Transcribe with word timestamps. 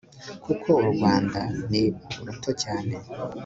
Kuko 0.43 0.67
uru 0.77 0.89
Rwanda 0.97 1.39
ni 1.69 1.83
ùruto 2.19 2.49
cyane 2.61 2.93